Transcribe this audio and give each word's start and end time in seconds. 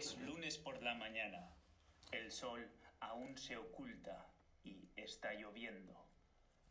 Es 0.00 0.18
lunes 0.20 0.56
por 0.56 0.82
la 0.82 0.94
mañana. 0.94 1.46
El 2.10 2.32
sol 2.32 2.66
aún 3.00 3.36
se 3.36 3.58
oculta 3.58 4.26
y 4.64 4.88
está 4.96 5.34
lloviendo. 5.34 5.94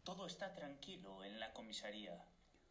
Todo 0.04 0.26
está 0.26 0.56
tranquilo 0.56 1.24
en 1.24 1.40
la 1.40 1.54
comisaría. 1.54 2.26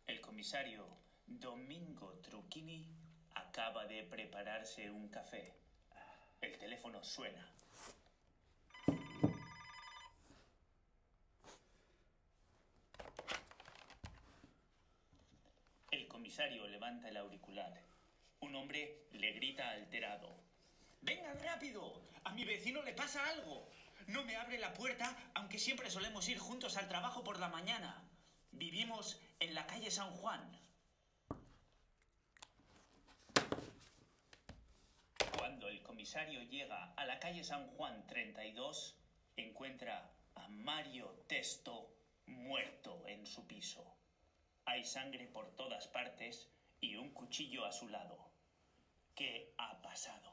El 0.08 0.20
comisario 0.20 0.84
Domingo 1.28 2.18
Trucchini 2.24 2.88
acaba 3.36 3.86
de 3.86 4.02
prepararse 4.02 4.90
un 4.90 5.08
café. 5.10 5.54
El 6.40 6.58
teléfono 6.58 7.04
suena. 7.04 7.48
El 15.92 16.08
comisario 16.08 16.66
levanta 16.66 17.08
el 17.08 17.16
auricular. 17.16 17.80
Un 18.40 18.56
hombre 18.56 19.06
le 19.12 19.32
grita 19.34 19.70
alterado. 19.70 20.47
¡Vengan 21.00 21.38
rápido! 21.40 22.02
A 22.24 22.32
mi 22.32 22.44
vecino 22.44 22.82
le 22.82 22.92
pasa 22.92 23.26
algo. 23.28 23.68
No 24.06 24.24
me 24.24 24.36
abre 24.36 24.58
la 24.58 24.72
puerta, 24.74 25.16
aunque 25.34 25.58
siempre 25.58 25.90
solemos 25.90 26.28
ir 26.28 26.38
juntos 26.38 26.76
al 26.76 26.88
trabajo 26.88 27.24
por 27.24 27.38
la 27.38 27.48
mañana. 27.48 28.02
Vivimos 28.52 29.20
en 29.40 29.54
la 29.54 29.66
calle 29.66 29.90
San 29.90 30.10
Juan. 30.16 30.40
Cuando 35.36 35.68
el 35.68 35.82
comisario 35.82 36.42
llega 36.42 36.92
a 36.94 37.04
la 37.04 37.18
calle 37.18 37.44
San 37.44 37.66
Juan 37.76 38.06
32, 38.06 38.96
encuentra 39.36 40.10
a 40.34 40.48
Mario 40.48 41.24
Testo 41.26 41.94
muerto 42.26 43.02
en 43.06 43.26
su 43.26 43.46
piso. 43.46 43.84
Hay 44.64 44.84
sangre 44.84 45.26
por 45.28 45.54
todas 45.56 45.88
partes 45.88 46.48
y 46.80 46.96
un 46.96 47.10
cuchillo 47.10 47.64
a 47.64 47.72
su 47.72 47.88
lado. 47.88 48.30
¿Qué 49.14 49.54
ha 49.58 49.80
pasado? 49.82 50.27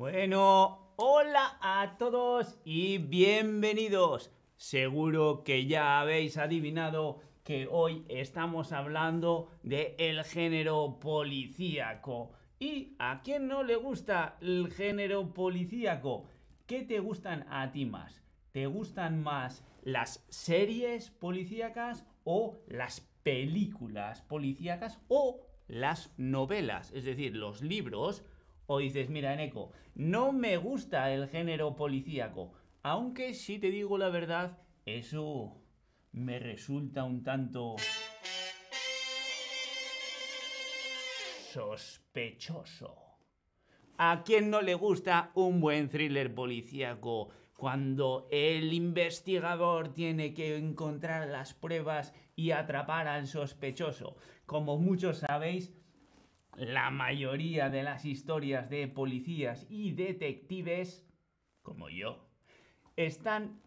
Bueno, 0.00 0.94
hola 0.96 1.58
a 1.60 1.98
todos 1.98 2.58
y 2.64 2.96
bienvenidos. 2.96 4.30
Seguro 4.56 5.44
que 5.44 5.66
ya 5.66 6.00
habéis 6.00 6.38
adivinado 6.38 7.20
que 7.44 7.68
hoy 7.70 8.06
estamos 8.08 8.72
hablando 8.72 9.50
de 9.62 9.96
el 9.98 10.24
género 10.24 10.98
policíaco. 11.00 12.32
¿Y 12.58 12.94
a 12.98 13.20
quién 13.22 13.46
no 13.46 13.62
le 13.62 13.76
gusta 13.76 14.38
el 14.40 14.72
género 14.72 15.34
policíaco? 15.34 16.24
¿Qué 16.66 16.82
te 16.82 16.98
gustan 17.00 17.44
a 17.50 17.70
ti 17.70 17.84
más? 17.84 18.22
¿Te 18.52 18.66
gustan 18.66 19.22
más 19.22 19.62
las 19.82 20.24
series 20.30 21.10
policíacas 21.10 22.06
o 22.24 22.56
las 22.68 23.00
películas 23.22 24.22
policíacas 24.22 25.00
o 25.08 25.40
las 25.68 26.12
novelas? 26.16 26.92
Es 26.92 27.04
decir, 27.04 27.36
los 27.36 27.62
libros. 27.62 28.24
O 28.66 28.78
dices, 28.78 29.10
mira, 29.10 29.34
Eneco, 29.34 29.72
no 29.94 30.32
me 30.32 30.56
gusta 30.56 31.12
el 31.12 31.28
género 31.28 31.74
policíaco. 31.74 32.52
Aunque 32.82 33.34
si 33.34 33.58
te 33.58 33.70
digo 33.70 33.98
la 33.98 34.10
verdad, 34.10 34.58
eso 34.86 35.56
me 36.12 36.38
resulta 36.38 37.04
un 37.04 37.22
tanto 37.22 37.76
sospechoso. 41.52 42.96
¿A 43.98 44.22
quién 44.24 44.50
no 44.50 44.62
le 44.62 44.74
gusta 44.74 45.30
un 45.34 45.60
buen 45.60 45.90
thriller 45.90 46.34
policíaco 46.34 47.28
cuando 47.60 48.26
el 48.30 48.72
investigador 48.72 49.92
tiene 49.92 50.32
que 50.32 50.56
encontrar 50.56 51.28
las 51.28 51.52
pruebas 51.52 52.14
y 52.34 52.52
atrapar 52.52 53.06
al 53.06 53.26
sospechoso? 53.26 54.16
Como 54.46 54.78
muchos 54.78 55.18
sabéis, 55.18 55.70
la 56.56 56.90
mayoría 56.90 57.68
de 57.68 57.82
las 57.82 58.06
historias 58.06 58.70
de 58.70 58.88
policías 58.88 59.66
y 59.68 59.92
detectives, 59.92 61.06
como 61.60 61.90
yo, 61.90 62.30
están 62.96 63.60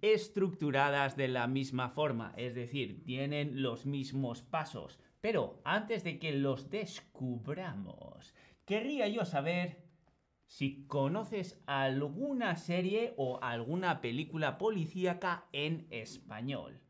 estructuradas 0.00 1.14
de 1.14 1.28
la 1.28 1.46
misma 1.46 1.90
forma, 1.90 2.32
es 2.38 2.54
decir, 2.54 3.04
tienen 3.04 3.60
los 3.60 3.84
mismos 3.84 4.40
pasos. 4.40 4.98
Pero 5.20 5.60
antes 5.64 6.02
de 6.02 6.18
que 6.18 6.32
los 6.32 6.70
descubramos, 6.70 8.34
querría 8.64 9.06
yo 9.06 9.26
saber 9.26 9.83
si 10.46 10.84
conoces 10.86 11.62
alguna 11.66 12.56
serie 12.56 13.14
o 13.16 13.38
alguna 13.42 14.00
película 14.00 14.58
policíaca 14.58 15.46
en 15.52 15.86
español. 15.90 16.80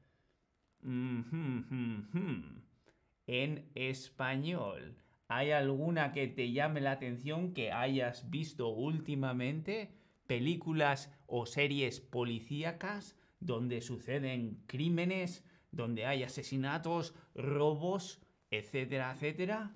En 3.26 3.70
español. 3.75 4.97
¿Hay 5.28 5.50
alguna 5.53 6.12
que 6.12 6.28
te 6.28 6.53
llame 6.53 6.81
la 6.81 6.93
atención 6.93 7.54
que 7.54 7.72
hayas 7.72 8.31
visto 8.31 8.69
últimamente? 8.69 9.94
películas 10.26 11.12
o 11.26 11.47
series 11.47 12.00
policíacas 12.00 13.16
donde 13.41 13.81
suceden 13.81 14.62
crímenes, 14.66 15.44
donde 15.70 16.06
hay 16.06 16.22
asesinatos, 16.22 17.14
robos, 17.34 18.22
etcétera, 18.50 19.12
etcétera. 19.12 19.75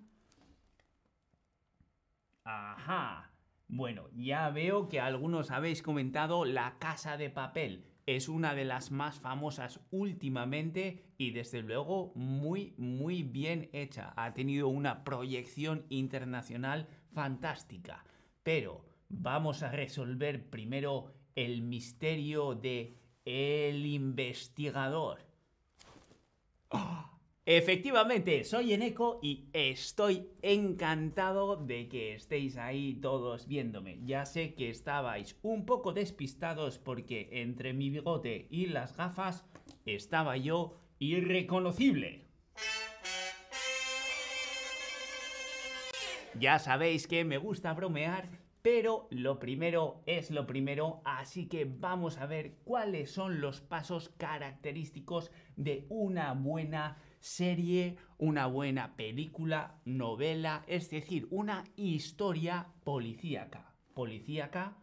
Ajá. 2.45 3.28
Bueno, 3.71 4.09
ya 4.15 4.49
veo 4.49 4.89
que 4.89 4.99
algunos 4.99 5.51
habéis 5.51 5.83
comentado 5.83 6.47
La 6.47 6.79
Casa 6.79 7.19
de 7.19 7.29
Papel. 7.29 7.85
Es 8.07 8.31
una 8.31 8.55
de 8.55 8.65
las 8.65 8.91
más 8.91 9.21
famosas 9.21 9.81
últimamente 9.91 11.13
y 11.19 11.33
desde 11.33 11.61
luego 11.61 12.13
muy, 12.15 12.73
muy 12.79 13.23
bien 13.23 13.69
hecha. 13.75 14.15
Ha 14.17 14.33
tenido 14.33 14.69
una 14.69 15.05
proyección 15.05 15.85
internacional 15.91 16.89
fantástica. 17.13 18.07
Pero 18.43 18.87
vamos 19.11 19.63
a 19.63 19.71
resolver 19.71 20.49
primero 20.49 21.13
el 21.35 21.61
misterio 21.61 22.55
de 22.55 22.97
el 23.27 23.85
investigador. 23.85 25.19
Efectivamente, 27.51 28.45
soy 28.45 28.75
Eneco 28.75 29.21
y 29.23 29.49
estoy 29.55 30.29
encantado 30.43 31.57
de 31.57 31.89
que 31.89 32.13
estéis 32.13 32.59
ahí 32.59 32.99
todos 33.01 33.49
viéndome. 33.49 34.01
Ya 34.05 34.27
sé 34.27 34.53
que 34.53 34.69
estabais 34.69 35.35
un 35.41 35.65
poco 35.65 35.95
despistados 35.95 36.79
porque 36.79 37.31
entre 37.33 37.73
mi 37.73 37.89
bigote 37.89 38.49
y 38.51 38.67
las 38.67 38.95
gafas 38.95 39.47
estaba 39.87 40.37
yo 40.37 40.79
irreconocible. 40.99 42.27
Ya 46.39 46.59
sabéis 46.59 47.07
que 47.07 47.25
me 47.25 47.39
gusta 47.39 47.73
bromear 47.73 48.29
pero 48.61 49.07
lo 49.11 49.39
primero 49.39 50.03
es 50.05 50.31
lo 50.31 50.47
primero, 50.47 51.01
así 51.05 51.49
que 51.49 51.65
vamos 51.65 52.19
a 52.19 52.27
ver 52.27 52.57
cuáles 52.65 53.11
son 53.11 53.41
los 53.41 53.61
pasos 53.61 54.11
característicos 54.11 55.31
de 55.57 55.87
una 55.89 56.35
buena 56.35 56.99
serie, 57.21 57.97
una 58.19 58.47
buena 58.47 58.97
película, 58.97 59.81
novela, 59.85 60.65
es 60.67 60.91
decir, 60.91 61.27
una 61.31 61.65
historia 61.77 62.69
policíaca. 62.85 63.75
Policíaca 63.95 64.77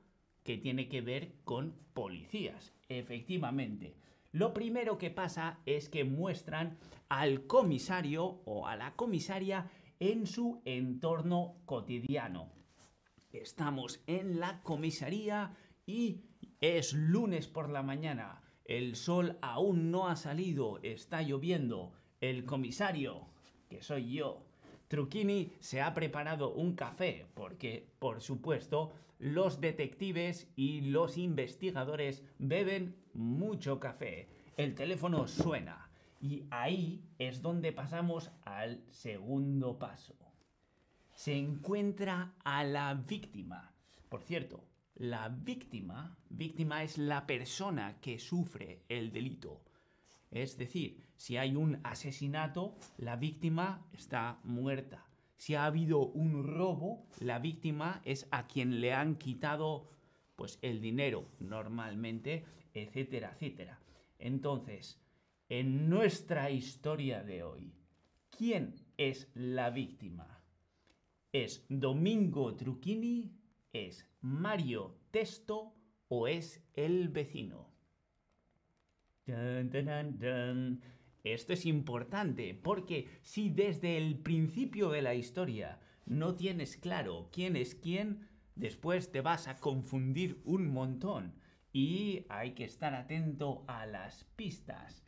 que 0.44 0.58
tiene 0.58 0.88
que 0.90 1.02
ver 1.02 1.36
con 1.44 1.76
policías, 1.94 2.74
efectivamente. 2.90 3.96
Lo 4.32 4.54
primero 4.54 4.98
que 4.98 5.12
pasa 5.12 5.60
es 5.66 5.90
que 5.90 6.04
muestran 6.04 6.78
al 7.10 7.48
comisario 7.48 8.42
o 8.46 8.68
a 8.68 8.76
la 8.76 8.96
comisaria 8.96 9.70
en 10.00 10.28
su 10.28 10.62
entorno 10.66 11.56
cotidiano 11.66 12.56
Estamos 13.36 14.02
en 14.08 14.40
la 14.40 14.62
comisaría 14.64 15.58
y 15.86 16.22
es 16.62 16.94
lunes 16.94 17.50
por 17.50 17.70
la 17.70 17.84
mañana. 17.84 18.42
El 18.64 18.96
sol 18.96 19.38
aún 19.42 19.92
no 19.92 20.08
ha 20.08 20.16
salido, 20.16 20.80
está 20.84 21.22
lloviendo. 21.22 21.92
El 22.30 22.46
comisario, 22.46 23.28
que 23.70 23.82
soy 23.82 24.14
yo, 24.14 24.44
Trucchini, 24.88 25.52
se 25.60 25.82
ha 25.82 25.94
preparado 25.94 26.54
un 26.54 26.76
café 26.76 27.26
porque, 27.34 27.88
por 28.00 28.22
supuesto, 28.22 28.92
los 29.20 29.60
detectives 29.62 30.48
y 30.56 30.82
los 30.82 31.18
investigadores 31.18 32.24
beben 32.38 32.96
mucho 33.14 33.80
café. 33.80 34.28
El 34.58 34.76
teléfono 34.76 35.28
suena 35.28 35.90
y 36.22 36.44
ahí 36.52 37.04
es 37.20 37.42
donde 37.42 37.72
pasamos 37.72 38.32
al 38.44 38.84
segundo 38.90 39.78
paso 39.78 40.16
se 41.16 41.38
encuentra 41.38 42.36
a 42.44 42.64
la 42.64 42.94
víctima. 42.94 43.74
Por 44.10 44.22
cierto, 44.22 44.64
la 44.96 45.30
víctima, 45.30 46.18
víctima 46.30 46.84
es 46.84 46.98
la 46.98 47.26
persona 47.26 48.00
que 48.02 48.20
sufre 48.20 48.84
el 48.90 49.12
delito. 49.12 49.64
Es 50.32 50.58
decir, 50.58 51.04
si 51.16 51.38
hay 51.38 51.56
un 51.56 51.80
asesinato, 51.84 52.76
la 52.98 53.16
víctima 53.16 53.86
está 53.94 54.40
muerta. 54.44 55.06
Si 55.38 55.56
ha 55.56 55.66
habido 55.66 56.08
un 56.08 56.44
robo, 56.44 57.06
la 57.20 57.40
víctima 57.40 58.02
es 58.06 58.28
a 58.32 58.48
quien 58.48 58.82
le 58.82 58.94
han 58.94 59.16
quitado 59.16 59.90
pues 60.36 60.60
el 60.62 60.82
dinero 60.82 61.28
normalmente, 61.40 62.46
etcétera, 62.74 63.32
etcétera. 63.34 63.80
Entonces, 64.20 65.00
en 65.50 65.90
nuestra 65.90 66.50
historia 66.50 67.24
de 67.24 67.44
hoy, 67.44 67.74
¿quién 68.30 68.76
es 68.98 69.30
la 69.36 69.70
víctima? 69.70 70.42
¿Es 71.32 71.66
Domingo 71.70 72.56
Trucchini? 72.56 73.32
¿Es 73.74 74.08
Mario 74.22 74.98
Testo? 75.12 75.76
¿O 76.08 76.28
es 76.28 76.64
el 76.74 77.10
vecino? 77.10 77.75
Esto 81.24 81.54
es 81.54 81.66
importante 81.66 82.54
porque 82.54 83.08
si 83.24 83.50
desde 83.50 83.98
el 83.98 84.20
principio 84.20 84.90
de 84.90 85.02
la 85.02 85.16
historia 85.16 85.80
no 86.06 86.36
tienes 86.36 86.78
claro 86.78 87.30
quién 87.32 87.56
es 87.56 87.74
quién, 87.74 88.28
después 88.54 89.12
te 89.12 89.22
vas 89.22 89.48
a 89.48 89.58
confundir 89.58 90.42
un 90.46 90.72
montón 90.72 91.34
y 91.74 92.26
hay 92.30 92.54
que 92.54 92.66
estar 92.66 92.94
atento 92.94 93.66
a 93.68 93.88
las 93.88 94.24
pistas. 94.36 95.04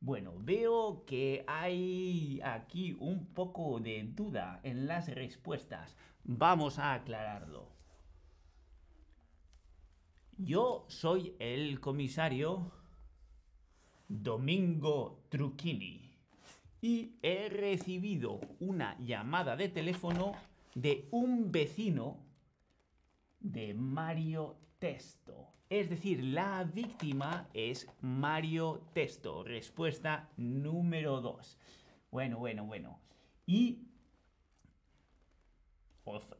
Bueno, 0.00 0.34
veo 0.38 1.04
que 1.04 1.44
hay 1.46 2.40
aquí 2.42 2.96
un 2.98 3.26
poco 3.34 3.80
de 3.80 4.02
duda 4.04 4.60
en 4.62 4.86
las 4.86 5.14
respuestas. 5.14 5.96
Vamos 6.24 6.78
a 6.78 6.94
aclararlo. 6.94 7.70
Yo 10.38 10.86
soy 10.88 11.34
el 11.38 11.80
comisario 11.80 12.72
Domingo 14.08 15.24
Trucchini 15.28 16.08
y 16.80 17.16
he 17.22 17.48
recibido 17.48 18.40
una 18.60 18.96
llamada 18.98 19.56
de 19.56 19.68
teléfono 19.68 20.32
de 20.74 21.08
un 21.10 21.50
vecino 21.50 22.18
de 23.40 23.74
Mario 23.74 24.56
Testo. 24.78 25.48
Es 25.68 25.90
decir, 25.90 26.24
la 26.24 26.64
víctima 26.64 27.48
es 27.52 27.86
Mario 28.00 28.80
Testo. 28.94 29.44
Respuesta 29.44 30.30
número 30.36 31.20
2. 31.20 31.58
Bueno, 32.10 32.38
bueno, 32.38 32.64
bueno. 32.64 33.00
Y 33.46 33.82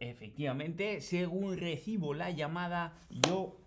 efectivamente, 0.00 1.00
según 1.00 1.58
recibo 1.58 2.14
la 2.14 2.30
llamada, 2.30 2.94
yo 3.10 3.60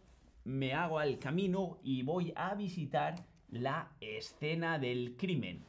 me 0.43 0.73
hago 0.73 0.97
al 0.97 1.19
camino 1.19 1.77
y 1.83 2.01
voy 2.01 2.33
a 2.35 2.55
visitar 2.55 3.30
la 3.51 3.91
escena 3.99 4.79
del 4.79 5.17
crimen. 5.17 5.65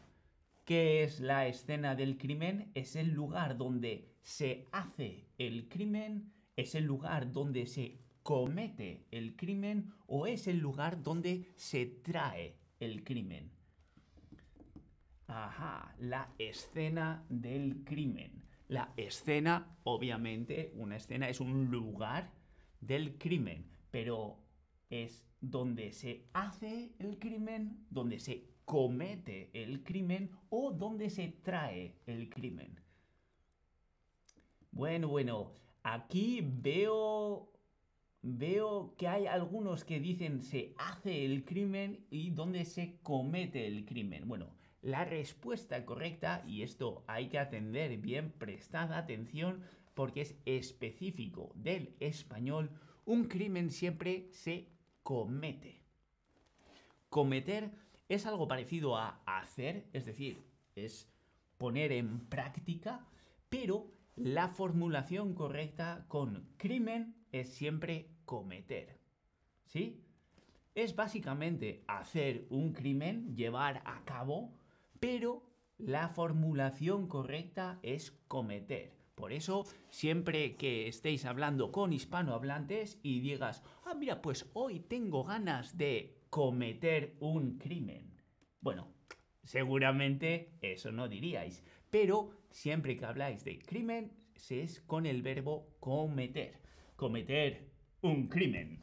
¿Qué 0.65 1.03
es 1.03 1.21
la 1.21 1.49
escena 1.49 1.97
del 1.97 2.17
crimen? 2.17 2.71
Es 2.75 2.95
el 2.95 3.11
lugar 3.11 3.57
donde 3.57 4.09
se 4.23 4.69
hace 4.71 5.27
el 5.37 5.69
crimen, 5.69 6.33
es 6.57 6.77
el 6.77 6.85
lugar 6.85 7.33
donde 7.33 7.67
se 7.67 7.99
comete 8.23 9.05
el 9.11 9.35
crimen 9.35 9.93
o 10.07 10.29
es 10.29 10.47
el 10.47 10.59
lugar 10.59 11.03
donde 11.03 11.53
se 11.57 11.87
trae 11.87 12.55
el 12.79 13.03
crimen. 13.03 13.51
Ajá, 15.27 15.93
la 15.99 16.33
escena 16.39 17.25
del 17.29 17.83
crimen. 17.85 18.45
La 18.69 18.93
escena, 18.97 19.77
obviamente, 19.83 20.73
una 20.77 20.97
escena 20.97 21.29
es 21.29 21.41
un 21.41 21.71
lugar 21.71 22.31
del 22.81 23.19
crimen, 23.19 23.67
pero 23.91 24.39
es 24.89 25.25
donde 25.43 25.93
se 25.93 26.25
hace 26.33 26.93
el 26.99 27.19
crimen, 27.19 27.85
donde 27.91 28.19
se 28.19 28.49
comete 28.65 29.51
el 29.53 29.83
crimen 29.83 30.31
o 30.49 30.73
donde 30.73 31.11
se 31.11 31.29
trae 31.43 31.97
el 32.07 32.31
crimen. 32.31 32.81
Bueno, 34.71 35.09
bueno, 35.09 35.53
aquí 35.83 36.41
veo 36.43 37.51
veo 38.23 38.95
que 38.97 39.09
hay 39.09 39.27
algunos 39.27 39.85
que 39.85 39.99
dicen 39.99 40.43
se 40.43 40.75
hace 40.79 41.25
el 41.25 41.45
crimen 41.45 42.07
y 42.09 42.31
donde 42.31 42.65
se 42.65 42.99
comete 43.03 43.67
el 43.67 43.85
crimen. 43.85 44.29
Bueno, 44.29 44.55
la 44.81 45.05
respuesta 45.05 45.85
correcta, 45.85 46.45
y 46.47 46.63
esto 46.63 47.05
hay 47.07 47.29
que 47.29 47.39
atender 47.39 47.99
bien, 47.99 48.33
prestada 48.33 48.99
atención, 48.99 49.61
porque 49.95 50.23
es 50.23 50.37
específico 50.45 51.53
del 51.57 51.95
español, 52.01 52.71
un 53.05 53.25
crimen 53.25 53.71
siempre 53.71 54.29
se 54.31 54.72
comete. 55.03 55.83
Cometer 57.09 57.71
es 58.09 58.27
algo 58.27 58.49
parecido 58.49 58.97
a 58.97 59.23
hacer, 59.27 59.89
es 59.93 60.07
decir, 60.07 60.43
es 60.75 61.11
poner 61.59 61.93
en 61.93 62.21
práctica, 62.27 63.07
pero 63.49 63.91
la 64.17 64.49
formulación 64.49 65.35
correcta 65.35 66.05
con 66.09 66.49
crimen 66.57 67.15
es 67.33 67.55
siempre 67.55 68.11
cometer. 68.25 68.99
¿Sí? 69.67 70.03
Es 70.75 70.97
básicamente 70.97 71.85
hacer 71.87 72.47
un 72.51 72.73
crimen, 72.73 73.37
llevar 73.37 73.83
a 73.85 74.05
cabo, 74.05 74.53
pero 75.01 75.43
la 75.79 76.09
formulación 76.09 77.09
correcta 77.09 77.79
es 77.83 78.13
cometer. 78.29 79.02
Por 79.23 79.33
eso, 79.33 79.65
siempre 79.89 80.57
que 80.57 80.89
estéis 80.89 81.27
hablando 81.27 81.71
con 81.71 81.93
hispanohablantes 81.93 82.99
y 83.05 83.21
digas, 83.21 83.63
ah, 83.85 83.95
mira, 83.95 84.21
pues 84.21 84.51
hoy 84.53 84.81
tengo 84.81 85.23
ganas 85.23 85.79
de 85.79 86.19
cometer 86.29 87.15
un 87.21 87.57
crimen. 87.57 88.21
Bueno, 88.61 88.89
seguramente 89.45 90.51
eso 90.61 90.91
no 90.91 91.07
diríais, 91.07 91.63
pero 91.89 92.33
siempre 92.51 92.97
que 92.97 93.05
habláis 93.05 93.45
de 93.45 93.61
crimen, 93.61 94.11
es 94.51 94.81
con 94.81 95.07
el 95.07 95.23
verbo 95.23 95.69
cometer. 95.79 96.59
Cometer 96.97 97.71
un 98.01 98.27
crimen. 98.27 98.83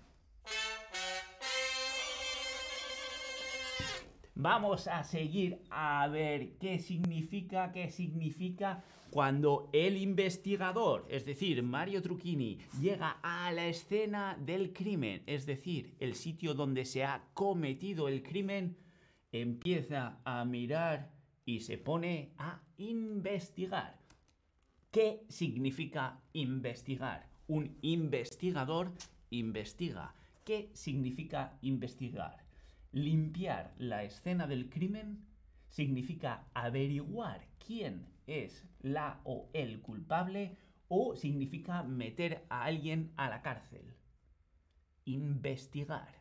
Vamos 4.41 4.87
a 4.87 5.03
seguir 5.03 5.59
a 5.69 6.07
ver 6.07 6.53
qué 6.59 6.79
significa, 6.79 7.73
qué 7.73 7.91
significa 7.91 8.81
cuando 9.09 9.69
el 9.73 9.97
investigador, 9.97 11.05
es 11.09 11.25
decir, 11.25 11.61
Mario 11.61 12.01
Trucchini, 12.01 12.57
llega 12.79 13.19
a 13.21 13.51
la 13.51 13.67
escena 13.67 14.37
del 14.39 14.71
crimen, 14.71 15.23
es 15.25 15.45
decir, 15.45 15.93
el 15.99 16.15
sitio 16.15 16.53
donde 16.53 16.85
se 16.85 17.03
ha 17.03 17.25
cometido 17.33 18.07
el 18.07 18.23
crimen, 18.23 18.77
empieza 19.33 20.21
a 20.23 20.45
mirar 20.45 21.11
y 21.43 21.59
se 21.59 21.77
pone 21.77 22.31
a 22.37 22.61
investigar. 22.77 23.99
¿Qué 24.89 25.25
significa 25.27 26.21
investigar? 26.31 27.27
Un 27.49 27.77
investigador 27.81 28.93
investiga. 29.31 30.15
¿Qué 30.45 30.69
significa 30.71 31.57
investigar? 31.61 32.48
Limpiar 32.91 33.75
la 33.77 34.03
escena 34.03 34.47
del 34.47 34.69
crimen 34.69 35.25
significa 35.67 36.47
averiguar 36.53 37.47
quién 37.63 38.07
es 38.25 38.65
la 38.81 39.21
o 39.23 39.49
el 39.53 39.81
culpable 39.81 40.57
o 40.87 41.15
significa 41.15 41.83
meter 41.83 42.45
a 42.49 42.63
alguien 42.63 43.11
a 43.15 43.29
la 43.29 43.43
cárcel. 43.43 43.95
Investigar. 45.05 46.19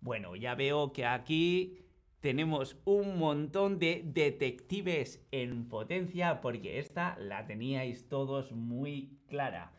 Bueno, 0.00 0.36
ya 0.36 0.54
veo 0.54 0.92
que 0.92 1.04
aquí 1.04 1.78
tenemos 2.20 2.76
un 2.84 3.18
montón 3.18 3.78
de 3.78 4.02
detectives 4.04 5.26
en 5.30 5.68
potencia 5.68 6.40
porque 6.40 6.78
esta 6.78 7.16
la 7.18 7.46
teníais 7.46 8.08
todos 8.08 8.52
muy 8.52 9.18
clara. 9.26 9.72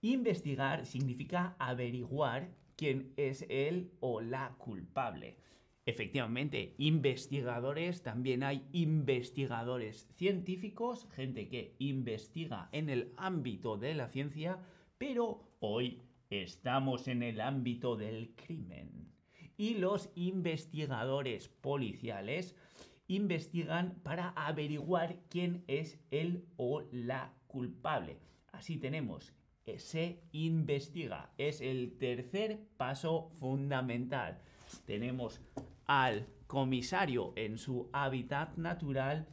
Investigar 0.00 0.86
significa 0.86 1.56
averiguar 1.58 2.48
quién 2.76 3.12
es 3.16 3.44
el 3.48 3.90
o 4.00 4.20
la 4.20 4.54
culpable. 4.58 5.36
Efectivamente, 5.86 6.74
investigadores, 6.78 8.02
también 8.02 8.42
hay 8.42 8.66
investigadores 8.72 10.08
científicos, 10.16 11.06
gente 11.12 11.48
que 11.48 11.76
investiga 11.78 12.68
en 12.72 12.88
el 12.90 13.12
ámbito 13.16 13.76
de 13.76 13.94
la 13.94 14.08
ciencia, 14.08 14.58
pero 14.98 15.48
hoy 15.60 16.02
estamos 16.28 17.06
en 17.06 17.22
el 17.22 17.40
ámbito 17.40 17.96
del 17.96 18.34
crimen. 18.34 19.12
Y 19.56 19.74
los 19.74 20.10
investigadores 20.16 21.48
policiales 21.48 22.56
investigan 23.06 24.00
para 24.02 24.30
averiguar 24.30 25.20
quién 25.30 25.62
es 25.68 26.00
el 26.10 26.44
o 26.56 26.82
la 26.90 27.32
culpable. 27.46 28.18
Así 28.50 28.76
tenemos, 28.76 29.35
se 29.78 30.22
investiga, 30.32 31.30
es 31.38 31.60
el 31.60 31.98
tercer 31.98 32.60
paso 32.76 33.30
fundamental. 33.40 34.38
Tenemos 34.84 35.40
al 35.86 36.26
comisario 36.46 37.32
en 37.36 37.58
su 37.58 37.90
hábitat 37.92 38.56
natural, 38.56 39.26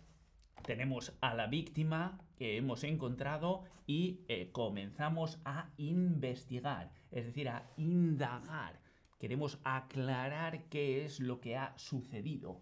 tenemos 0.63 1.13
a 1.21 1.35
la 1.35 1.47
víctima 1.47 2.19
que 2.35 2.57
hemos 2.57 2.83
encontrado 2.83 3.63
y 3.85 4.21
eh, 4.27 4.49
comenzamos 4.51 5.39
a 5.45 5.69
investigar, 5.77 6.91
es 7.11 7.25
decir, 7.25 7.49
a 7.49 7.69
indagar. 7.77 8.79
Queremos 9.19 9.59
aclarar 9.63 10.67
qué 10.69 11.05
es 11.05 11.19
lo 11.19 11.39
que 11.39 11.57
ha 11.57 11.77
sucedido. 11.77 12.59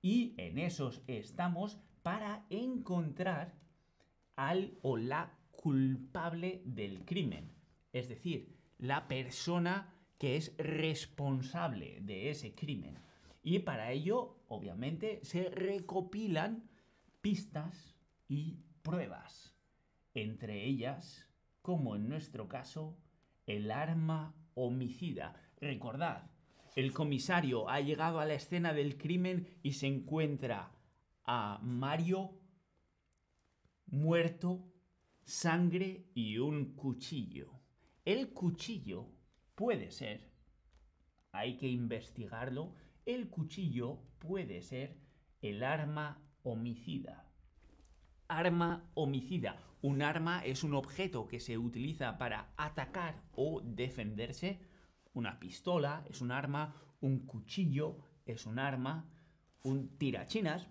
Y 0.00 0.34
en 0.38 0.58
esos 0.58 1.02
estamos 1.06 1.78
para 2.02 2.46
encontrar 2.48 3.54
al 4.36 4.72
o 4.80 4.96
la 4.96 5.39
culpable 5.60 6.62
del 6.64 7.04
crimen. 7.04 7.52
Es 7.92 8.08
decir, 8.08 8.56
la 8.78 9.08
persona 9.08 9.92
que 10.16 10.36
es 10.36 10.56
responsable 10.56 11.98
de 12.00 12.30
ese 12.30 12.54
crimen. 12.54 12.98
Y 13.42 13.58
para 13.58 13.92
ello, 13.92 14.38
obviamente, 14.48 15.20
se 15.22 15.50
recopilan 15.50 16.64
pistas 17.20 17.94
y 18.26 18.56
pruebas. 18.80 19.54
Entre 20.14 20.64
ellas, 20.64 21.28
como 21.60 21.94
en 21.94 22.08
nuestro 22.08 22.48
caso, 22.48 22.96
el 23.46 23.70
arma 23.70 24.34
homicida. 24.54 25.34
Recordad, 25.60 26.30
el 26.74 26.94
comisario 26.94 27.68
ha 27.68 27.80
llegado 27.80 28.18
a 28.18 28.24
la 28.24 28.32
escena 28.32 28.72
del 28.72 28.96
crimen 28.96 29.46
y 29.62 29.72
se 29.72 29.88
encuentra 29.88 30.72
a 31.24 31.60
Mario 31.62 32.30
muerto, 33.90 34.69
sangre 35.30 36.10
y 36.12 36.38
un 36.38 36.74
cuchillo. 36.74 37.52
El 38.04 38.32
cuchillo 38.32 39.06
puede 39.54 39.92
ser, 39.92 40.28
hay 41.30 41.56
que 41.56 41.68
investigarlo, 41.68 42.74
el 43.06 43.28
cuchillo 43.28 44.00
puede 44.18 44.60
ser 44.60 44.98
el 45.40 45.62
arma 45.62 46.20
homicida. 46.42 47.30
Arma 48.26 48.90
homicida. 48.94 49.56
Un 49.82 50.02
arma 50.02 50.44
es 50.44 50.64
un 50.64 50.74
objeto 50.74 51.28
que 51.28 51.38
se 51.38 51.58
utiliza 51.58 52.18
para 52.18 52.52
atacar 52.56 53.22
o 53.32 53.62
defenderse. 53.64 54.58
Una 55.12 55.38
pistola 55.38 56.04
es 56.10 56.20
un 56.20 56.32
arma, 56.32 56.74
un 57.00 57.20
cuchillo 57.26 57.98
es 58.26 58.46
un 58.46 58.58
arma, 58.58 59.08
un 59.62 59.96
tirachinas 59.96 60.66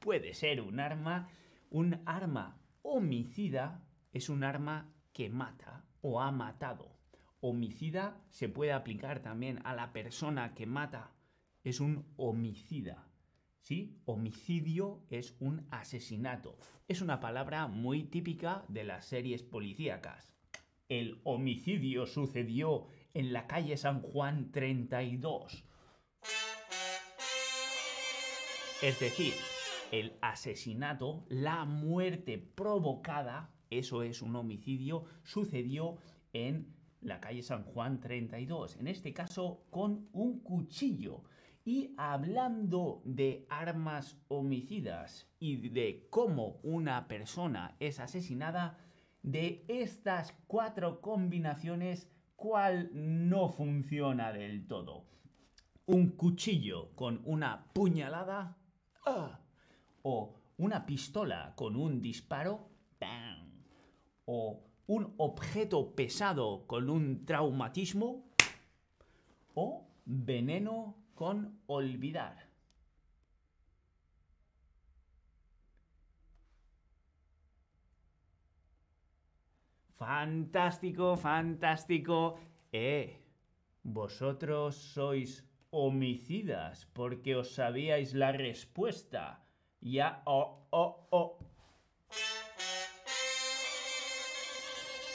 puede 0.00 0.34
ser 0.34 0.60
un 0.60 0.80
arma. 0.80 1.28
Un 1.70 2.02
arma 2.06 2.63
homicida 2.84 3.82
es 4.12 4.28
un 4.28 4.44
arma 4.44 4.92
que 5.12 5.30
mata 5.30 5.84
o 6.02 6.20
ha 6.20 6.30
matado. 6.30 6.96
Homicida 7.40 8.20
se 8.28 8.48
puede 8.48 8.72
aplicar 8.72 9.20
también 9.20 9.60
a 9.64 9.74
la 9.74 9.92
persona 9.92 10.54
que 10.54 10.66
mata. 10.66 11.10
Es 11.64 11.80
un 11.80 12.06
homicida. 12.16 13.08
¿Sí? 13.60 13.98
Homicidio 14.04 15.02
es 15.08 15.34
un 15.40 15.66
asesinato. 15.70 16.58
Es 16.86 17.00
una 17.00 17.20
palabra 17.20 17.66
muy 17.66 18.04
típica 18.04 18.64
de 18.68 18.84
las 18.84 19.06
series 19.06 19.42
policíacas. 19.42 20.34
El 20.88 21.22
homicidio 21.24 22.06
sucedió 22.06 22.86
en 23.14 23.32
la 23.32 23.46
calle 23.46 23.78
San 23.78 24.02
Juan 24.02 24.52
32. 24.52 25.64
Es 28.82 29.00
decir, 29.00 29.32
el 29.94 30.18
asesinato, 30.22 31.24
la 31.28 31.64
muerte 31.64 32.36
provocada, 32.38 33.54
eso 33.70 34.02
es 34.02 34.22
un 34.22 34.34
homicidio, 34.34 35.04
sucedió 35.22 35.98
en 36.32 36.74
la 37.00 37.20
calle 37.20 37.42
San 37.42 37.62
Juan 37.62 38.00
32, 38.00 38.78
en 38.78 38.88
este 38.88 39.14
caso 39.14 39.66
con 39.70 40.08
un 40.12 40.40
cuchillo. 40.40 41.22
Y 41.64 41.94
hablando 41.96 43.02
de 43.04 43.46
armas 43.48 44.18
homicidas 44.26 45.28
y 45.38 45.68
de 45.68 46.08
cómo 46.10 46.58
una 46.64 47.06
persona 47.06 47.76
es 47.78 48.00
asesinada, 48.00 48.78
de 49.22 49.64
estas 49.68 50.34
cuatro 50.48 51.00
combinaciones, 51.00 52.10
¿cuál 52.34 52.90
no 52.92 53.48
funciona 53.48 54.32
del 54.32 54.66
todo? 54.66 55.06
Un 55.86 56.16
cuchillo 56.16 56.94
con 56.96 57.22
una 57.24 57.72
puñalada 57.72 58.58
¡ah! 59.06 59.43
O 60.04 60.34
una 60.58 60.84
pistola 60.84 61.52
con 61.56 61.76
un 61.76 62.00
disparo 62.00 62.68
o 64.26 64.62
un 64.86 65.14
objeto 65.18 65.94
pesado 65.94 66.66
con 66.66 66.88
un 66.90 67.24
traumatismo 67.24 68.24
o 69.54 69.86
veneno 70.04 70.96
con 71.14 71.60
olvidar. 71.66 72.48
Fantástico, 79.96 81.16
fantástico. 81.16 82.38
Eh, 82.72 83.22
vosotros 83.82 84.76
sois 84.76 85.48
homicidas 85.70 86.86
porque 86.92 87.36
os 87.36 87.54
sabíais 87.54 88.12
la 88.12 88.32
respuesta. 88.32 89.43
Ya, 89.84 90.22
oh, 90.24 90.66
oh, 90.70 91.06
oh. 91.10 91.38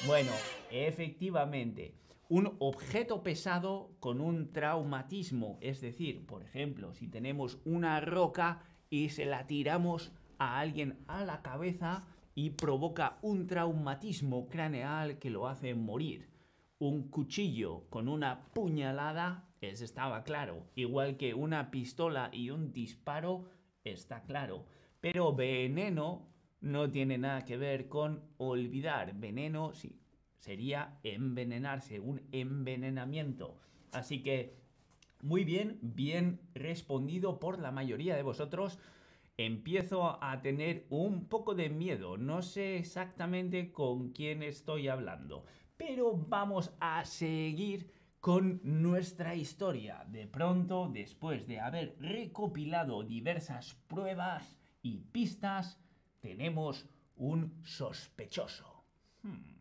Bueno, 0.05 0.31
efectivamente, 0.69 1.95
un 2.29 2.55
objeto 2.59 3.23
pesado 3.23 3.89
con 3.99 4.21
un 4.21 4.53
traumatismo, 4.53 5.57
es 5.59 5.81
decir, 5.81 6.23
por 6.27 6.43
ejemplo, 6.43 6.93
si 6.93 7.07
tenemos 7.07 7.57
una 7.65 7.99
roca 7.99 8.61
y 8.91 9.09
se 9.09 9.25
la 9.25 9.47
tiramos 9.47 10.11
a 10.37 10.59
alguien 10.59 10.99
a 11.07 11.25
la 11.25 11.41
cabeza 11.41 12.05
y 12.35 12.51
provoca 12.51 13.17
un 13.23 13.47
traumatismo 13.47 14.49
craneal 14.49 15.17
que 15.17 15.31
lo 15.31 15.47
hace 15.47 15.73
morir. 15.73 16.29
Un 16.77 17.09
cuchillo 17.09 17.89
con 17.89 18.07
una 18.07 18.45
puñalada, 18.53 19.49
eso 19.61 19.83
estaba 19.83 20.23
claro, 20.23 20.67
igual 20.75 21.17
que 21.17 21.33
una 21.33 21.71
pistola 21.71 22.29
y 22.31 22.51
un 22.51 22.71
disparo, 22.71 23.49
está 23.83 24.21
claro. 24.23 24.65
Pero 25.01 25.33
veneno 25.33 26.27
no 26.61 26.89
tiene 26.91 27.17
nada 27.17 27.45
que 27.45 27.57
ver 27.57 27.87
con 27.87 28.23
olvidar. 28.37 29.13
Veneno, 29.15 29.73
sí, 29.73 29.99
sería 30.37 30.99
envenenarse, 31.03 31.99
un 31.99 32.21
envenenamiento. 32.31 33.57
Así 33.91 34.21
que, 34.21 34.55
muy 35.21 35.43
bien, 35.43 35.79
bien 35.81 36.39
respondido 36.53 37.39
por 37.39 37.59
la 37.59 37.71
mayoría 37.71 38.15
de 38.15 38.23
vosotros. 38.23 38.79
Empiezo 39.37 40.21
a 40.21 40.41
tener 40.41 40.85
un 40.89 41.25
poco 41.25 41.55
de 41.55 41.69
miedo, 41.69 42.17
no 42.17 42.41
sé 42.41 42.77
exactamente 42.77 43.71
con 43.71 44.09
quién 44.09 44.43
estoy 44.43 44.89
hablando, 44.89 45.45
pero 45.77 46.13
vamos 46.13 46.73
a 46.81 47.05
seguir 47.05 47.89
con 48.19 48.61
nuestra 48.63 49.35
historia. 49.35 50.05
De 50.07 50.27
pronto, 50.27 50.89
después 50.91 51.47
de 51.47 51.59
haber 51.59 51.95
recopilado 51.99 53.03
diversas 53.03 53.75
pruebas 53.87 54.57
y 54.81 54.99
pistas, 55.11 55.79
tenemos 56.19 56.87
un 57.15 57.61
sospechoso. 57.63 58.83
Hmm 59.21 59.59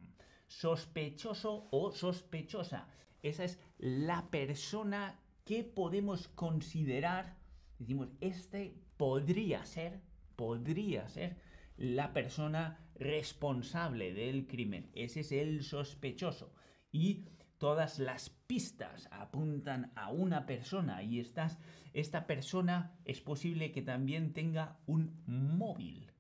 sospechoso 0.49 1.69
o 1.71 1.93
sospechosa. 1.93 2.89
Esa 3.23 3.45
es 3.45 3.61
la 3.79 4.31
persona 4.31 5.21
que 5.45 5.63
podemos 5.63 6.29
considerar, 6.29 7.37
decimos, 7.79 8.09
este 8.21 8.75
podría 8.97 9.65
ser, 9.65 10.01
podría 10.35 11.09
ser 11.09 11.37
la 11.77 12.13
persona 12.13 12.91
responsable 12.97 14.13
del 14.13 14.47
crimen. 14.47 14.91
Ese 14.95 15.21
es 15.21 15.33
el 15.33 15.63
sospechoso. 15.63 16.53
Y 16.91 17.27
todas 17.59 17.99
las 17.99 18.31
pistas 18.31 19.09
apuntan 19.11 19.93
a 19.95 20.11
una 20.11 20.47
persona 20.47 21.03
y 21.03 21.21
estas, 21.21 21.59
esta 21.93 22.27
persona 22.27 22.99
es 23.05 23.21
posible 23.21 23.73
que 23.73 23.83
también 23.83 24.33
tenga 24.33 24.79
un 24.87 25.23
móvil 25.27 26.11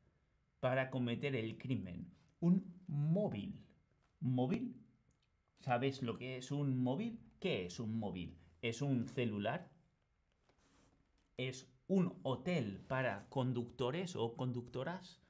para 0.60 0.90
cometer 0.90 1.34
el 1.36 1.56
crimen. 1.56 2.12
Un 2.40 2.64
móvil 2.86 3.68
móvil. 4.20 4.74
¿Sabes 5.60 6.02
lo 6.02 6.16
que 6.16 6.36
es 6.36 6.50
un 6.50 6.78
móvil? 6.78 7.20
¿Qué 7.40 7.66
es 7.66 7.80
un 7.80 7.98
móvil? 7.98 8.36
¿Es 8.62 8.82
un 8.82 9.08
celular? 9.08 9.70
¿Es 11.36 11.68
un 11.86 12.18
hotel 12.22 12.84
para 12.88 13.28
conductores 13.28 14.16
o 14.16 14.36
conductoras? 14.36 15.20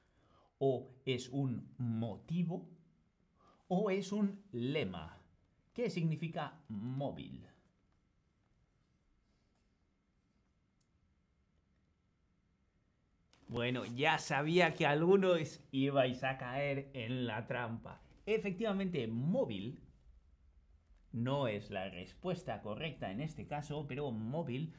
¿O 0.57 0.89
es 1.05 1.29
un 1.29 1.73
motivo? 1.77 2.67
¿O 3.67 3.91
es 3.91 4.11
un 4.11 4.43
lema? 4.51 5.18
¿Qué 5.73 5.89
significa 5.89 6.59
móvil? 6.67 7.47
Bueno, 13.47 13.83
ya 13.85 14.19
sabía 14.19 14.75
que 14.75 14.85
algunos 14.85 15.59
ibais 15.71 16.23
a 16.23 16.37
caer 16.37 16.91
en 16.93 17.25
la 17.25 17.47
trampa. 17.47 17.99
Efectivamente, 18.27 19.07
móvil 19.07 19.79
no 21.11 21.47
es 21.47 21.71
la 21.71 21.89
respuesta 21.89 22.61
correcta 22.61 23.09
en 23.09 23.21
este 23.21 23.47
caso, 23.47 23.87
pero 23.87 24.11
móvil 24.11 24.73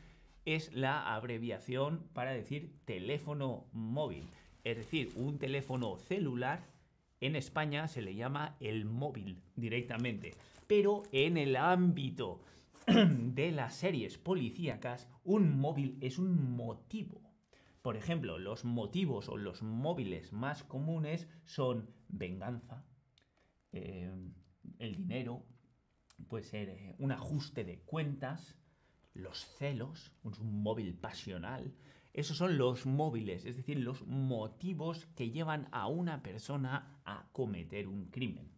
es 0.44 0.73
la 0.73 1.14
abreviación 1.14 2.09
para 2.12 2.30
decir 2.32 2.78
teléfono 2.85 3.66
móvil. 3.73 4.30
Es 4.62 4.76
decir, 4.76 5.11
un 5.16 5.38
teléfono 5.38 5.97
celular 5.99 6.64
en 7.20 7.36
España 7.36 7.88
se 7.88 8.02
le 8.02 8.14
llama 8.14 8.56
el 8.60 8.84
móvil 8.84 9.42
directamente. 9.56 10.34
Pero 10.66 11.02
en 11.12 11.36
el 11.36 11.56
ámbito 11.56 12.42
de 12.86 13.52
las 13.52 13.74
series 13.74 14.18
policíacas, 14.18 15.08
un 15.24 15.58
móvil 15.58 15.98
es 16.00 16.18
un 16.18 16.56
motivo. 16.56 17.20
Por 17.82 17.96
ejemplo, 17.96 18.38
los 18.38 18.64
motivos 18.64 19.28
o 19.28 19.36
los 19.36 19.62
móviles 19.62 20.32
más 20.32 20.64
comunes 20.64 21.28
son 21.44 21.90
venganza, 22.08 22.84
eh, 23.72 24.10
el 24.78 24.96
dinero, 24.96 25.46
puede 26.28 26.44
ser 26.44 26.68
eh, 26.68 26.94
un 26.98 27.12
ajuste 27.12 27.64
de 27.64 27.80
cuentas, 27.80 28.56
los 29.14 29.46
celos, 29.56 30.12
un 30.22 30.62
móvil 30.62 30.94
pasional, 30.94 31.72
esos 32.12 32.37
son 32.37 32.59
los 32.59 32.87
móviles, 32.87 33.45
es 33.45 33.57
decir, 33.57 33.79
los 33.79 34.07
motivos 34.07 35.07
que 35.14 35.31
llevan 35.31 35.69
a 35.71 35.87
una 35.87 36.23
persona 36.23 37.00
a 37.05 37.29
cometer 37.33 37.87
un 37.87 38.07
crimen. 38.07 38.50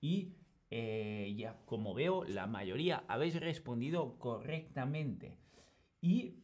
Y 0.00 0.34
eh, 0.70 1.34
ya, 1.36 1.58
como 1.66 1.94
veo, 1.94 2.24
la 2.24 2.46
mayoría 2.46 3.04
habéis 3.08 3.38
respondido 3.40 4.18
correctamente. 4.18 5.36
Y 6.00 6.36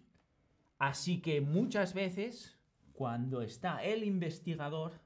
así 0.79 1.21
que 1.21 1.41
muchas 1.41 1.95
veces, 1.95 2.59
cuando 2.93 3.41
está 3.43 3.83
el 3.83 4.05
investigador 4.05 5.01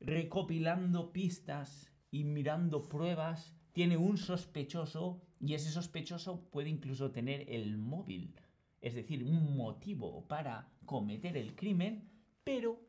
recopilando 0.00 1.12
pistas 1.12 1.90
y 2.10 2.24
mirando 2.24 2.88
pruebas, 2.88 3.56
tiene 3.72 3.96
un 3.96 4.16
sospechoso 4.18 5.22
y 5.40 5.54
ese 5.54 5.70
sospechoso 5.70 6.48
puede 6.50 6.68
incluso 6.68 7.10
tener 7.10 7.44
el 7.48 7.78
móvil, 7.78 8.34
es 8.80 8.94
decir, 8.94 9.24
un 9.24 9.56
motivo 9.56 10.26
para 10.28 10.68
cometer 10.84 11.36
el 11.36 11.54
crimen, 11.54 12.08
pero 12.44 12.80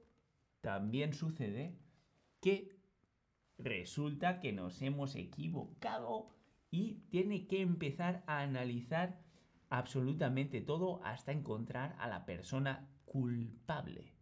también 0.61 1.13
sucede 1.13 1.77
que 2.41 2.79
resulta 3.57 4.39
que 4.39 4.53
nos 4.53 4.81
hemos 4.81 5.15
equivocado 5.15 6.35
y 6.71 7.01
tiene 7.09 7.47
que 7.47 7.61
empezar 7.61 8.23
a 8.27 8.41
analizar 8.41 9.19
absolutamente 9.69 10.61
todo 10.61 11.01
hasta 11.03 11.31
encontrar 11.31 11.95
a 11.99 12.07
la 12.07 12.25
persona 12.25 12.89
culpable. 13.05 14.13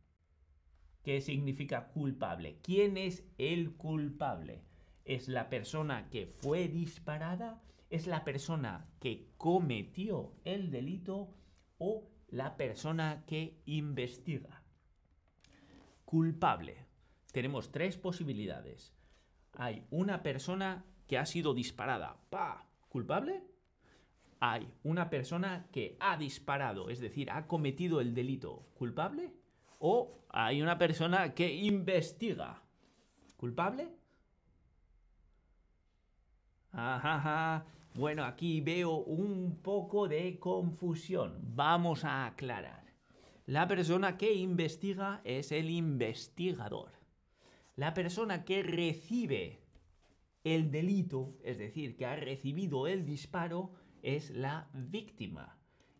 ¿Qué 1.03 1.21
significa 1.21 1.87
culpable? 1.89 2.59
¿Quién 2.61 2.97
es 2.97 3.25
el 3.37 3.75
culpable? 3.75 4.63
¿Es 5.05 5.29
la 5.29 5.49
persona 5.49 6.09
que 6.09 6.27
fue 6.27 6.67
disparada? 6.67 7.61
¿Es 7.89 8.07
la 8.07 8.25
persona 8.25 8.89
que 8.99 9.29
cometió 9.37 10.33
el 10.43 10.69
delito? 10.69 11.33
¿O 11.77 12.07
la 12.29 12.57
persona 12.57 13.23
que 13.25 13.61
investiga? 13.65 14.63
Culpable. 16.05 16.85
Tenemos 17.31 17.71
tres 17.71 17.97
posibilidades. 17.97 18.93
Hay 19.53 19.85
una 19.91 20.23
persona 20.23 20.85
que 21.07 21.17
ha 21.17 21.25
sido 21.25 21.53
disparada. 21.53 22.17
¡Pa! 22.29 22.67
¿Culpable? 22.89 23.43
Hay 24.39 24.71
una 24.83 25.09
persona 25.09 25.67
que 25.71 25.97
ha 25.99 26.15
disparado, 26.17 26.89
es 26.89 26.99
decir, 26.99 27.31
ha 27.31 27.47
cometido 27.47 28.01
el 28.01 28.13
delito. 28.13 28.67
¿Culpable? 28.75 29.33
O 29.79 30.25
hay 30.29 30.61
una 30.61 30.77
persona 30.77 31.33
que 31.33 31.51
investiga. 31.53 32.61
¿Culpable? 33.35 33.89
Ajá, 36.71 37.65
Bueno, 37.97 38.25
aquí 38.25 38.61
veo 38.61 38.97
un 38.97 39.57
poco 39.63 40.07
de 40.07 40.37
confusión. 40.37 41.39
Vamos 41.55 42.05
a 42.05 42.27
aclarar. 42.27 42.83
La 43.47 43.67
persona 43.67 44.19
que 44.19 44.35
investiga 44.35 45.19
es 45.23 45.51
el 45.51 45.71
investigador. 45.71 46.91
La 47.75 47.95
persona 47.95 48.45
que 48.45 48.61
recibe 48.61 49.61
el 50.43 50.69
delito, 50.69 51.39
es 51.43 51.57
decir, 51.57 51.97
que 51.97 52.05
ha 52.05 52.15
recibido 52.15 52.85
el 52.85 53.03
disparo, 53.03 53.71
es 54.03 54.29
la 54.29 54.69
víctima. 54.73 55.57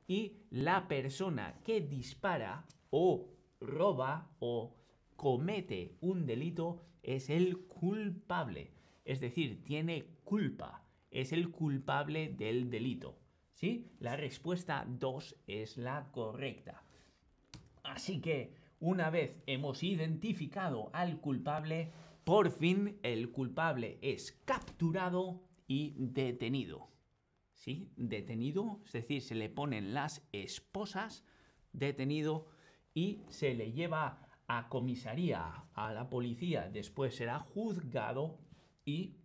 Y 0.07 0.33
la 0.51 0.87
persona 0.87 1.59
que 1.63 1.81
dispara 1.81 2.67
o 2.91 3.27
roba 3.59 4.29
o 4.37 4.75
comete 5.15 5.97
un 6.01 6.27
delito 6.27 6.79
es 7.01 7.31
el 7.31 7.57
culpable. 7.65 8.69
Es 9.03 9.19
decir, 9.19 9.63
tiene 9.63 10.05
culpa. 10.23 10.86
Es 11.11 11.31
el 11.31 11.51
culpable 11.51 12.29
del 12.29 12.69
delito. 12.69 13.17
¿Sí? 13.53 13.91
La 13.99 14.15
respuesta 14.15 14.85
2 14.87 15.35
es 15.47 15.77
la 15.77 16.11
correcta. 16.11 16.83
Así 17.83 18.21
que, 18.21 18.53
una 18.79 19.09
vez 19.09 19.41
hemos 19.47 19.81
identificado 19.81 20.91
al 20.93 21.19
culpable, 21.19 21.91
por 22.23 22.51
fin 22.51 22.99
el 23.01 23.31
culpable 23.31 23.97
es 24.01 24.33
capturado 24.45 25.41
y 25.67 25.95
detenido. 25.97 26.89
¿Sí? 27.53 27.91
Detenido, 27.95 28.81
es 28.85 28.93
decir, 28.93 29.21
se 29.23 29.33
le 29.33 29.49
ponen 29.49 29.95
las 29.95 30.27
esposas, 30.31 31.25
detenido 31.73 32.47
y 32.93 33.21
se 33.29 33.55
le 33.55 33.71
lleva 33.71 34.27
a 34.47 34.69
comisaría, 34.69 35.65
a 35.73 35.93
la 35.93 36.09
policía, 36.09 36.69
después 36.69 37.15
será 37.15 37.39
juzgado 37.39 38.39
y, 38.85 39.17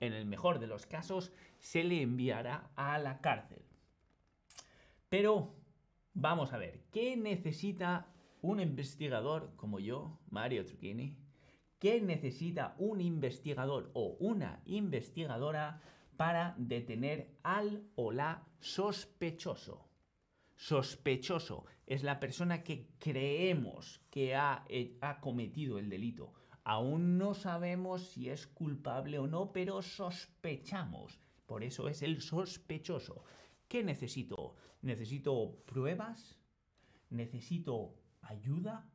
en 0.00 0.12
el 0.12 0.26
mejor 0.26 0.58
de 0.58 0.66
los 0.66 0.86
casos, 0.86 1.32
se 1.58 1.84
le 1.84 2.02
enviará 2.02 2.70
a 2.76 2.98
la 2.98 3.20
cárcel. 3.20 3.62
Pero 5.08 5.54
vamos 6.14 6.52
a 6.52 6.58
ver, 6.58 6.82
¿qué 6.92 7.16
necesita 7.16 8.06
un 8.42 8.60
investigador 8.60 9.54
como 9.56 9.80
yo, 9.80 10.18
Mario 10.30 10.64
Trucchini? 10.64 11.16
¿Qué 11.78 12.00
necesita 12.00 12.74
un 12.78 13.00
investigador 13.00 13.90
o 13.94 14.16
una 14.18 14.60
investigadora 14.66 15.80
para 16.16 16.54
detener 16.58 17.38
al 17.44 17.84
o 17.94 18.10
la 18.10 18.46
sospechoso? 18.58 19.88
Sospechoso 20.56 21.66
es 21.86 22.02
la 22.02 22.18
persona 22.18 22.64
que 22.64 22.88
creemos 22.98 24.00
que 24.10 24.34
ha, 24.34 24.64
eh, 24.68 24.98
ha, 25.00 25.20
cometido 25.20 25.78
el 25.78 25.88
delito. 25.88 26.34
Aún 26.68 27.16
no 27.16 27.32
sabemos 27.32 28.02
si 28.10 28.28
es 28.28 28.46
culpable 28.46 29.18
o 29.18 29.26
no, 29.26 29.52
pero 29.52 29.80
sospechamos. 29.80 31.18
Por 31.46 31.64
eso 31.64 31.88
es 31.88 32.02
el 32.02 32.20
sospechoso. 32.20 33.24
¿Qué 33.68 33.82
necesito? 33.82 34.54
¿Necesito 34.82 35.62
pruebas? 35.64 36.36
¿Necesito 37.08 37.94
ayuda? 38.20 38.86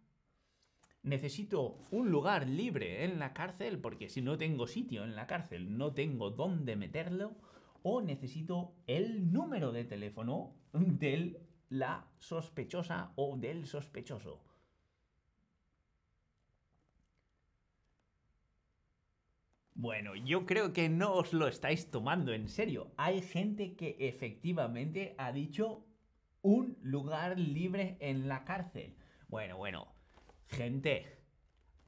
¿Necesito 1.01 1.79
un 1.89 2.11
lugar 2.11 2.47
libre 2.47 3.05
en 3.05 3.17
la 3.17 3.33
cárcel? 3.33 3.79
Porque 3.79 4.07
si 4.07 4.21
no 4.21 4.37
tengo 4.37 4.67
sitio 4.67 5.03
en 5.03 5.15
la 5.15 5.25
cárcel, 5.25 5.75
no 5.75 5.93
tengo 5.93 6.29
dónde 6.29 6.75
meterlo. 6.75 7.35
¿O 7.81 8.01
necesito 8.01 8.75
el 8.85 9.33
número 9.33 9.71
de 9.71 9.83
teléfono 9.83 10.53
del 10.73 11.39
la 11.73 12.05
sospechosa 12.19 13.13
o 13.15 13.35
del 13.35 13.65
sospechoso. 13.65 14.39
Bueno, 19.75 20.15
yo 20.15 20.45
creo 20.45 20.71
que 20.71 20.87
no 20.87 21.13
os 21.15 21.33
lo 21.33 21.47
estáis 21.47 21.89
tomando 21.89 22.31
en 22.31 22.47
serio. 22.47 22.91
Hay 22.95 23.21
gente 23.21 23.75
que 23.75 23.95
efectivamente 23.99 25.15
ha 25.17 25.31
dicho 25.31 25.83
un 26.43 26.77
lugar 26.83 27.39
libre 27.39 27.97
en 27.99 28.27
la 28.27 28.45
cárcel. 28.45 28.95
Bueno, 29.29 29.57
bueno, 29.57 29.87
gente, 30.47 31.17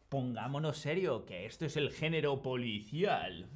pongámonos 0.09 0.79
serio, 0.79 1.25
que 1.25 1.45
esto 1.45 1.65
es 1.65 1.77
el 1.77 1.91
género 1.91 2.41
policial. 2.41 3.49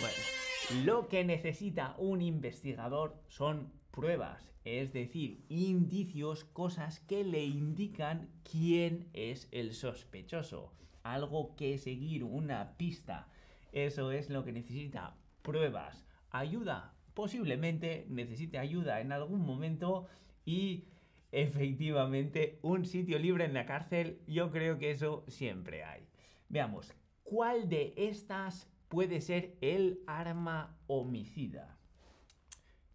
Bueno, 0.00 0.84
lo 0.84 1.08
que 1.08 1.24
necesita 1.24 1.94
un 1.98 2.20
investigador 2.20 3.22
son 3.28 3.72
pruebas, 3.92 4.52
es 4.64 4.92
decir, 4.92 5.44
indicios, 5.48 6.44
cosas 6.44 6.98
que 7.00 7.22
le 7.22 7.44
indican 7.44 8.28
quién 8.42 9.08
es 9.12 9.48
el 9.52 9.72
sospechoso. 9.72 10.72
Algo 11.12 11.54
que 11.56 11.78
seguir, 11.78 12.24
una 12.24 12.76
pista. 12.76 13.28
Eso 13.72 14.12
es 14.12 14.30
lo 14.30 14.44
que 14.44 14.52
necesita. 14.52 15.16
Pruebas. 15.42 16.06
Ayuda. 16.30 16.94
Posiblemente 17.14 18.06
necesite 18.08 18.58
ayuda 18.58 19.00
en 19.00 19.12
algún 19.12 19.44
momento 19.44 20.06
y 20.44 20.84
efectivamente 21.32 22.58
un 22.62 22.84
sitio 22.84 23.18
libre 23.18 23.44
en 23.44 23.54
la 23.54 23.66
cárcel, 23.66 24.20
yo 24.26 24.50
creo 24.50 24.78
que 24.78 24.90
eso 24.90 25.24
siempre 25.28 25.82
hay. 25.84 26.06
Veamos, 26.48 26.94
¿cuál 27.24 27.68
de 27.68 27.94
estas 27.96 28.68
puede 28.88 29.20
ser 29.20 29.56
el 29.60 30.02
arma 30.06 30.76
homicida. 30.86 31.76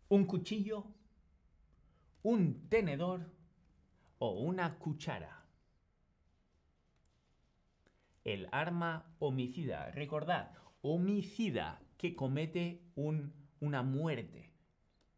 Un 0.09 0.25
cuchillo, 0.25 0.85
un 2.23 2.67
tenedor 2.69 3.31
o 4.19 4.31
una 4.41 4.77
cuchara. 4.77 5.40
El 8.23 8.47
arma 8.51 9.05
homicida. 9.19 9.91
Recordad, 9.91 10.51
homicida 10.81 11.81
que 11.97 12.15
comete 12.15 12.81
una 12.95 13.83
muerte. 13.83 14.51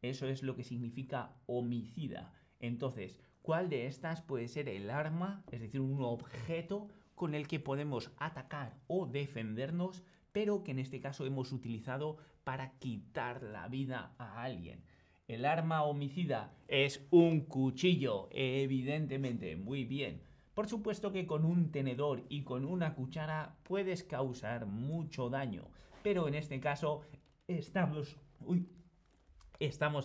Eso 0.02 0.28
es 0.28 0.44
lo 0.44 0.56
que 0.56 0.63
significa 0.63 1.36
homicida. 1.46 2.34
Entonces, 2.60 3.20
¿cuál 3.42 3.70
de 3.70 3.88
estas 3.88 4.22
puede 4.22 4.48
ser 4.48 4.70
el 4.70 4.89
arma, 4.89 5.44
es 5.52 5.62
decir, 5.62 5.82
un 5.82 6.02
objeto 6.04 6.89
con 7.16 7.36
el 7.36 7.48
que 7.48 7.60
podemos 7.60 8.12
atacar 8.18 8.78
o 8.88 9.06
defendernos 9.06 10.04
pero 10.34 10.63
que 10.63 10.72
en 10.72 10.80
este 10.80 11.00
caso 11.00 11.26
hemos 11.26 11.54
utilizado 11.54 12.18
para 12.44 12.74
quitar 12.80 13.42
la 13.44 13.70
vida 13.70 14.13
a 14.18 14.44
alguien. 14.44 14.84
El 15.28 15.46
arma 15.46 15.84
homicida 15.84 16.54
es 16.68 17.08
un 17.12 17.42
cuchillo, 17.42 18.28
evidentemente, 18.32 19.56
muy 19.56 19.86
bien. 19.86 20.22
Por 20.54 20.68
supuesto 20.68 21.12
que 21.12 21.26
con 21.26 21.46
un 21.46 21.72
tenedor 21.72 22.24
y 22.30 22.44
con 22.44 22.66
una 22.66 22.94
cuchara 22.96 23.58
puedes 23.63 24.04
causar 24.04 24.66
mucho 24.66 25.30
daño, 25.30 25.68
pero 26.04 26.28
en 26.28 26.36
este 26.36 26.60
caso 26.60 27.02
estamos... 27.48 28.18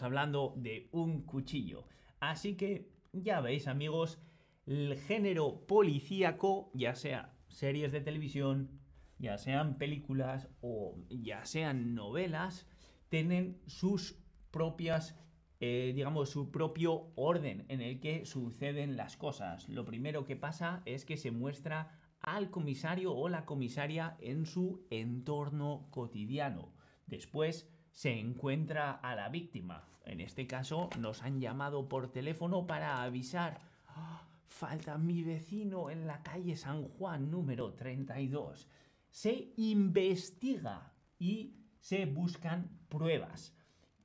Hablando 0.03 0.55
de 0.57 0.89
un 0.93 1.23
cuchillo. 1.23 1.85
Así 2.21 2.57
que 2.57 2.93
ya 3.13 3.41
veis 3.41 3.67
amigos, 3.67 4.21
el 4.67 4.97
género 4.97 5.67
policíaco, 5.67 6.71
ya 6.75 6.95
sea 6.95 7.35
series 7.49 7.91
de 7.91 8.01
televisión, 8.01 8.71
ya 9.19 9.37
sean 9.37 9.77
películas 9.77 10.49
o 10.61 10.95
ya 11.09 11.45
sean 11.45 11.97
novelas, 11.97 12.69
tienen 13.09 13.61
sus 13.67 14.17
propias, 14.53 15.17
eh, 15.61 15.93
digamos, 15.95 16.31
su 16.31 16.51
propio 16.51 17.13
orden 17.17 17.65
en 17.69 17.81
el 17.81 18.01
que 18.01 18.25
suceden 18.25 18.97
las 18.97 19.17
cosas. 19.17 19.69
Lo 19.69 19.85
primero 19.85 20.25
que 20.25 20.37
pasa 20.37 20.83
es 20.85 21.05
que 21.05 21.17
se 21.17 21.31
muestra 21.31 21.99
al 22.21 22.51
comisario 22.51 23.15
o 23.15 23.29
la 23.29 23.45
comisaria 23.45 24.17
en 24.21 24.47
su 24.47 24.87
entorno 24.91 25.89
cotidiano. 25.91 26.73
Después 27.07 27.69
se 27.93 28.19
encuentra 28.19 28.93
a 28.93 29.15
la 29.17 29.29
víctima. 29.29 29.89
En 30.05 30.21
este 30.21 30.47
caso 30.47 30.91
nos 30.99 31.23
han 31.23 31.41
llamado 31.41 31.89
por 31.89 32.11
teléfono 32.13 32.67
para 32.67 33.03
avisar. 33.03 33.61
¡Ah! 33.89 34.29
falta 34.49 34.99
mi 34.99 35.23
vecino 35.23 35.91
en 35.91 36.07
la 36.07 36.23
calle 36.23 36.57
San 36.57 36.83
Juan 36.89 37.31
número 37.31 37.75
32. 37.75 38.69
Se 39.11 39.53
investiga 39.57 40.93
y 41.19 41.55
se 41.79 42.07
buscan 42.07 42.69
pruebas. 42.89 43.55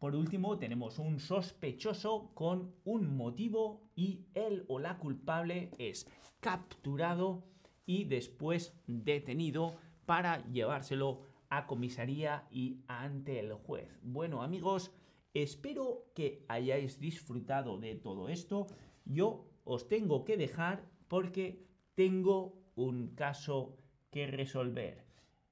Por 0.04 0.18
último, 0.18 0.58
tenemos 0.58 1.00
un 1.00 1.18
sospechoso 1.18 2.32
con 2.34 2.76
un 2.84 3.16
motivo 3.16 3.90
y 3.96 4.26
él 4.34 4.66
o 4.68 4.78
la 4.78 4.98
culpable 4.98 5.72
es 5.78 6.10
capturado 6.42 7.46
y 7.86 8.04
después 8.04 8.78
detenido 8.86 9.78
para 10.06 10.46
llevárselo 10.52 11.22
a 11.48 11.68
comisaría 11.68 12.50
y 12.52 12.82
ante 12.90 13.40
el 13.40 13.54
juez. 13.54 13.98
Bueno 14.04 14.44
amigos, 14.44 14.92
espero 15.34 16.12
que 16.14 16.44
hayáis 16.50 17.00
disfrutado 17.00 17.78
de 17.78 17.96
todo 17.96 18.28
esto. 18.28 18.68
Yo 19.06 19.46
os 19.64 19.88
tengo 19.88 20.26
que 20.26 20.36
dejar 20.36 20.84
porque 21.08 21.66
tengo 21.96 22.62
un 22.76 23.16
caso 23.16 23.78
que 24.12 24.28
resolver. 24.28 25.06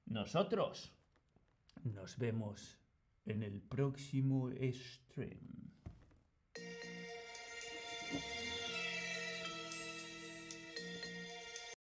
Nosotros 0.04 0.92
nos 1.84 2.18
vemos 2.18 2.81
en 3.24 3.42
el 3.42 3.60
próximo 3.60 4.50
stream. 4.50 5.61